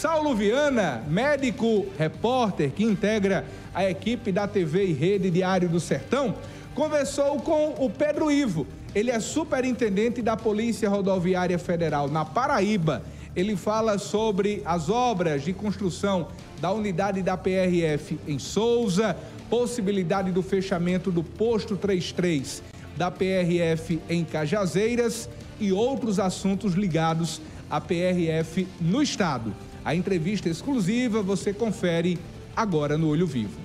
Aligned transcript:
Saulo 0.00 0.32
Viana, 0.32 1.02
médico 1.08 1.84
repórter 1.98 2.70
que 2.70 2.84
integra 2.84 3.44
a 3.74 3.90
equipe 3.90 4.30
da 4.30 4.46
TV 4.46 4.86
e 4.86 4.92
Rede 4.92 5.28
Diário 5.28 5.68
do 5.68 5.80
Sertão, 5.80 6.36
conversou 6.72 7.40
com 7.40 7.74
o 7.84 7.90
Pedro 7.90 8.30
Ivo. 8.30 8.64
Ele 8.94 9.10
é 9.10 9.18
superintendente 9.18 10.22
da 10.22 10.36
Polícia 10.36 10.88
Rodoviária 10.88 11.58
Federal 11.58 12.06
na 12.06 12.24
Paraíba. 12.24 13.02
Ele 13.34 13.56
fala 13.56 13.98
sobre 13.98 14.62
as 14.64 14.88
obras 14.88 15.42
de 15.42 15.52
construção 15.52 16.28
da 16.60 16.70
unidade 16.70 17.20
da 17.20 17.36
PRF 17.36 18.20
em 18.24 18.38
Souza, 18.38 19.16
possibilidade 19.50 20.30
do 20.30 20.44
fechamento 20.44 21.10
do 21.10 21.24
posto 21.24 21.76
33 21.76 22.62
da 22.96 23.10
PRF 23.10 24.00
em 24.08 24.24
Cajazeiras 24.24 25.28
e 25.58 25.72
outros 25.72 26.20
assuntos 26.20 26.74
ligados 26.74 27.40
à 27.68 27.80
PRF 27.80 28.68
no 28.80 29.02
estado. 29.02 29.52
A 29.88 29.94
entrevista 29.94 30.50
exclusiva 30.50 31.22
você 31.22 31.50
confere 31.50 32.18
agora 32.54 32.98
no 32.98 33.08
Olho 33.08 33.26
Vivo. 33.26 33.58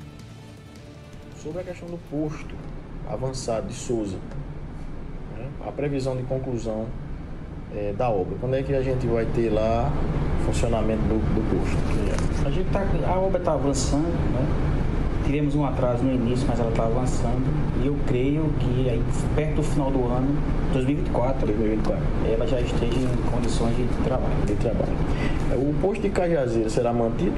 Sobre 1.36 1.60
a 1.60 1.64
questão 1.66 1.86
do 1.90 1.98
posto 2.10 2.56
avançado 3.10 3.68
de 3.68 3.74
Souza, 3.74 4.16
né? 5.38 5.50
a 5.68 5.70
previsão 5.70 6.16
de 6.16 6.24
conclusão 6.24 6.88
é, 7.76 7.92
da 7.92 8.10
obra. 8.10 8.38
Quando 8.40 8.56
é 8.56 8.64
que 8.64 8.74
a 8.74 8.82
gente 8.82 9.06
vai 9.06 9.26
ter 9.26 9.50
lá 9.50 9.92
funcionamento 10.46 11.02
do, 11.02 11.20
do 11.20 11.60
posto? 11.60 12.48
A, 12.48 12.52
gente 12.52 12.70
tá, 12.72 12.88
a 13.06 13.20
obra 13.20 13.40
está 13.40 13.52
avançando, 13.56 14.08
né? 14.32 14.48
Tivemos 15.26 15.56
um 15.56 15.66
atraso 15.66 16.04
no 16.04 16.14
início, 16.14 16.46
mas 16.48 16.60
ela 16.60 16.70
está 16.70 16.84
avançando. 16.84 17.46
E 17.82 17.88
eu 17.88 17.96
creio 18.08 18.52
que 18.60 18.90
aí, 18.90 19.04
perto 19.36 19.56
do 19.56 19.64
final 19.64 19.92
do 19.92 20.06
ano, 20.06 20.36
2024, 20.74 21.48
2024, 21.48 22.04
ela 22.32 22.48
já 22.48 22.60
esteja 22.60 23.00
em 23.00 23.32
condições 23.32 23.76
de 23.76 23.86
trabalho. 24.04 24.46
De 24.46 24.56
trabalho. 24.56 24.94
É, 25.52 25.56
o 25.56 25.74
posto 25.82 26.02
de 26.02 26.10
Cajazeira 26.10 26.70
será 26.70 26.94
mantido? 26.94 27.36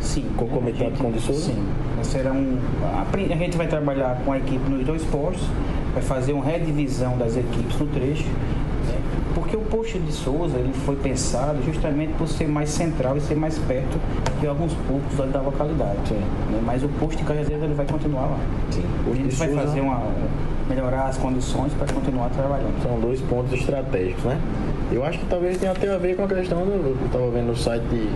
Sim. 0.00 0.26
Concomitante 0.36 0.98
com 1.00 1.08
o 1.08 1.20
Souza? 1.20 1.52
Sim. 1.52 1.66
Será 2.02 2.32
um, 2.32 2.58
a, 2.82 3.36
gente 3.36 3.56
vai 3.56 3.66
trabalhar 3.66 4.20
com 4.24 4.32
a 4.32 4.38
equipe 4.38 4.68
nos 4.68 4.84
dois 4.84 5.02
postos, 5.04 5.46
vai 5.94 6.02
fazer 6.02 6.32
uma 6.34 6.44
redivisão 6.44 7.16
das 7.16 7.36
equipes 7.36 7.78
no 7.78 7.86
trecho 7.86 8.26
porque 9.34 9.56
o 9.56 9.60
posto 9.60 9.98
de 9.98 10.12
Souza 10.12 10.56
ele 10.56 10.72
foi 10.72 10.96
pensado 10.96 11.62
justamente 11.64 12.12
por 12.14 12.28
ser 12.28 12.48
mais 12.48 12.70
central 12.70 13.16
e 13.16 13.20
ser 13.20 13.34
mais 13.34 13.58
perto 13.58 13.98
de 14.40 14.46
alguns 14.46 14.72
poucos 14.86 15.32
da 15.32 15.40
localidade. 15.40 16.14
Né? 16.14 16.60
Mas 16.64 16.82
o 16.84 16.88
posto 16.88 17.18
de 17.18 17.24
Cajazeiras 17.24 17.64
ele 17.64 17.74
vai 17.74 17.86
continuar 17.86 18.26
lá. 18.26 18.38
Sim. 18.70 18.84
A 19.10 19.14
gente 19.14 19.34
vai 19.34 19.48
fazer 19.48 19.80
uma 19.80 20.02
melhorar 20.68 21.06
as 21.08 21.18
condições 21.18 21.72
para 21.74 21.92
continuar 21.92 22.30
trabalhando. 22.30 22.82
São 22.82 22.98
dois 22.98 23.20
pontos 23.20 23.52
estratégicos, 23.52 24.24
né? 24.24 24.40
Eu 24.92 25.04
acho 25.04 25.18
que 25.18 25.26
talvez 25.26 25.58
tenha 25.58 25.72
até 25.72 25.92
a 25.92 25.98
ver 25.98 26.16
com 26.16 26.24
a 26.24 26.28
questão 26.28 26.64
do, 26.64 26.72
eu 26.72 27.06
estava 27.06 27.30
vendo 27.30 27.48
no 27.48 27.56
site 27.56 27.82
de, 27.84 28.08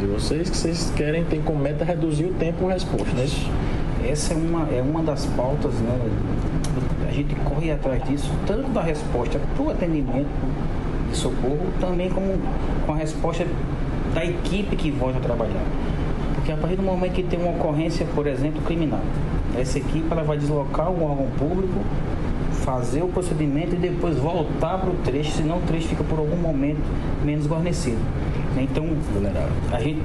de 0.00 0.06
vocês 0.06 0.48
que 0.48 0.56
vocês 0.56 0.92
querem 0.96 1.24
tem 1.24 1.42
como 1.42 1.58
meta 1.58 1.84
reduzir 1.84 2.24
o 2.24 2.34
tempo 2.34 2.66
resposta, 2.68 3.12
né? 3.14 3.26
Essa 4.08 4.34
é 4.34 4.36
uma 4.36 4.68
é 4.68 4.82
uma 4.82 5.02
das 5.02 5.26
pautas, 5.26 5.74
né? 5.74 5.98
Gente 7.14 7.34
corre 7.36 7.70
atrás 7.70 8.02
disso, 8.04 8.30
tanto 8.46 8.68
da 8.70 8.82
resposta 8.82 9.38
para 9.38 9.64
o 9.64 9.70
atendimento 9.70 10.28
de 11.10 11.16
socorro, 11.16 11.66
também 11.80 12.10
como 12.10 12.38
com 12.84 12.92
a 12.92 12.96
resposta 12.96 13.46
da 14.12 14.24
equipe 14.24 14.76
que 14.76 14.90
volta 14.90 15.18
a 15.18 15.20
trabalhar. 15.20 15.62
Porque 16.34 16.52
a 16.52 16.56
partir 16.56 16.76
do 16.76 16.82
momento 16.82 17.12
que 17.12 17.22
tem 17.22 17.40
uma 17.40 17.52
ocorrência, 17.52 18.06
por 18.14 18.26
exemplo, 18.26 18.60
criminal, 18.62 19.00
essa 19.58 19.78
equipe 19.78 20.06
ela 20.10 20.22
vai 20.22 20.36
deslocar 20.36 20.90
o 20.90 21.04
órgão 21.04 21.28
público, 21.38 21.80
fazer 22.64 23.02
o 23.02 23.08
procedimento 23.08 23.74
e 23.74 23.78
depois 23.78 24.16
voltar 24.16 24.78
para 24.78 24.90
o 24.90 24.94
trecho, 25.04 25.32
senão 25.32 25.58
o 25.58 25.60
trecho 25.62 25.88
fica 25.88 26.04
por 26.04 26.18
algum 26.18 26.36
momento 26.36 26.82
menos 27.24 27.46
guarnecido. 27.46 27.98
Então, 28.56 28.86
a 29.72 29.80
gente 29.80 30.00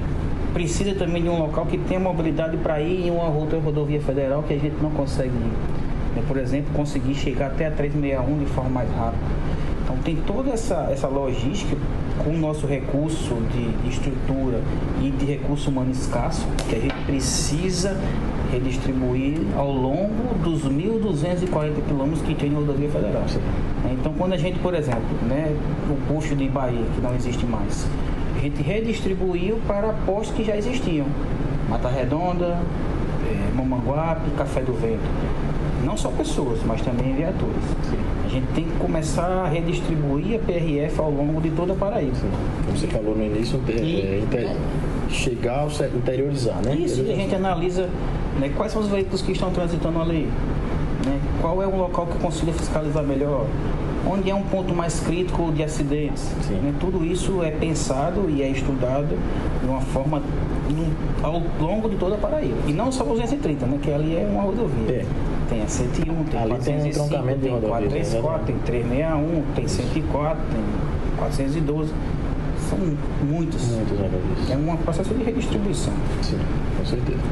precisa 0.53 0.93
também 0.95 1.21
de 1.23 1.29
um 1.29 1.39
local 1.39 1.65
que 1.65 1.77
tenha 1.77 1.99
mobilidade 1.99 2.57
para 2.57 2.81
ir 2.81 3.07
em 3.07 3.11
uma 3.11 3.29
outra 3.29 3.59
rodovia 3.59 4.01
federal 4.01 4.43
que 4.43 4.53
a 4.53 4.57
gente 4.57 4.75
não 4.81 4.89
consegue 4.91 5.29
ir 5.29 5.51
por 6.27 6.37
exemplo, 6.37 6.71
conseguir 6.73 7.15
chegar 7.15 7.47
até 7.47 7.67
a 7.67 7.71
361 7.71 8.39
de 8.39 8.45
forma 8.47 8.69
mais 8.69 8.89
rápida. 8.91 9.23
Então 9.83 9.97
tem 10.03 10.15
toda 10.17 10.51
essa, 10.51 10.87
essa 10.91 11.07
logística 11.07 11.75
com 12.23 12.31
o 12.31 12.37
nosso 12.37 12.67
recurso 12.67 13.35
de 13.51 13.89
estrutura 13.89 14.61
e 15.01 15.09
de 15.09 15.25
recurso 15.25 15.69
humano 15.69 15.91
escasso 15.91 16.45
que 16.69 16.75
a 16.75 16.79
gente 16.79 16.95
precisa 17.05 17.99
redistribuir 18.51 19.39
ao 19.55 19.71
longo 19.71 20.35
dos 20.43 20.63
1.240 20.67 21.87
quilômetros 21.87 22.21
que 22.21 22.35
tem 22.35 22.51
a 22.51 22.55
rodovia 22.55 22.89
federal. 22.89 23.23
Sim. 23.27 23.39
Então 23.91 24.13
quando 24.13 24.33
a 24.33 24.37
gente, 24.37 24.59
por 24.59 24.73
exemplo, 24.73 25.01
né, 25.27 25.55
o 25.89 26.13
posto 26.13 26.35
de 26.35 26.47
Bahia, 26.47 26.85
que 26.93 27.01
não 27.01 27.15
existe 27.15 27.45
mais, 27.45 27.87
a 28.35 28.39
gente 28.39 28.61
redistribuiu 28.61 29.59
para 29.67 29.93
postos 30.05 30.35
que 30.35 30.43
já 30.43 30.55
existiam. 30.55 31.07
Mata 31.69 31.87
Redonda, 31.87 32.57
é, 33.29 33.55
Mamanguape, 33.55 34.31
Café 34.31 34.61
do 34.61 34.73
Vento 34.73 35.07
não 35.83 35.95
só 35.95 36.09
pessoas, 36.09 36.59
mas 36.65 36.81
também 36.81 37.13
viaturas. 37.15 37.63
A 38.25 38.29
gente 38.29 38.47
tem 38.53 38.65
que 38.65 38.77
começar 38.77 39.25
a 39.25 39.47
redistribuir 39.47 40.35
a 40.35 40.39
PRF 40.39 40.99
ao 40.99 41.11
longo 41.11 41.41
de 41.41 41.49
toda 41.51 41.73
a 41.73 41.75
Paraíba. 41.75 42.15
Como 42.65 42.77
você 42.77 42.87
falou 42.87 43.15
no 43.15 43.23
início, 43.23 43.59
e, 43.67 44.01
é, 44.01 44.19
inter... 44.19 44.55
chegar 45.09 45.59
ao 45.59 45.69
interiorizar, 45.95 46.61
né? 46.63 46.75
Isso, 46.75 47.01
e 47.01 47.11
a 47.11 47.15
gente 47.15 47.33
analisa 47.33 47.89
né, 48.39 48.51
quais 48.55 48.71
são 48.71 48.81
os 48.81 48.87
veículos 48.87 49.21
que 49.21 49.31
estão 49.31 49.51
transitando 49.51 50.01
ali, 50.01 50.29
né, 51.05 51.19
qual 51.41 51.61
é 51.61 51.67
o 51.67 51.75
local 51.75 52.07
que 52.07 52.17
consiga 52.19 52.51
fiscalizar 52.53 53.03
melhor, 53.03 53.45
onde 54.07 54.29
é 54.29 54.35
um 54.35 54.43
ponto 54.43 54.73
mais 54.73 54.99
crítico 54.99 55.51
de 55.51 55.63
acidentes. 55.63 56.31
Né? 56.49 56.73
Tudo 56.79 57.05
isso 57.05 57.43
é 57.43 57.51
pensado 57.51 58.29
e 58.29 58.41
é 58.41 58.49
estudado 58.49 59.17
de 59.61 59.67
uma 59.67 59.81
forma 59.81 60.21
ao 61.23 61.41
longo 61.59 61.89
de 61.89 61.95
toda 61.97 62.15
a 62.15 62.17
Paraíba. 62.17 62.57
E 62.67 62.73
não 62.73 62.91
só 62.91 63.03
o 63.03 63.09
230, 63.09 63.65
né? 63.65 63.79
que 63.81 63.91
ali 63.91 64.15
é 64.15 64.27
uma 64.29 64.43
rodovia. 64.43 64.91
É. 64.91 65.05
Tem 65.49 65.63
a 65.63 65.67
101, 65.67 66.23
tem 66.25 66.39
ali 66.39 66.49
405, 66.51 67.09
tem, 67.09 67.19
um 67.19 67.39
tem 67.39 67.59
434, 67.59 68.45
tem 68.45 68.57
361, 68.59 69.43
tem 69.55 69.67
104, 69.67 70.43
tem 70.51 70.63
412. 71.17 71.91
São 72.69 72.77
muitos. 72.77 73.67
Muitos. 73.69 74.49
É 74.51 74.55
um 74.55 74.77
processo 74.77 75.11
de 75.13 75.23
redistribuição. 75.23 75.93
Sim, 76.21 76.37
com 76.77 76.85
certeza. 76.85 77.19